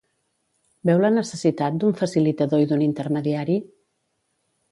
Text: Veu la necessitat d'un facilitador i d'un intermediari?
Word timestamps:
Veu 0.89 1.01
la 1.01 1.11
necessitat 1.17 1.77
d'un 1.83 1.93
facilitador 2.01 2.65
i 2.65 2.69
d'un 2.71 2.85
intermediari? 2.87 3.61